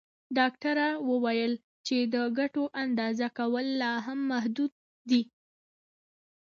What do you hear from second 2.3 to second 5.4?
ګټو اندازه کول لا هم محدود دي.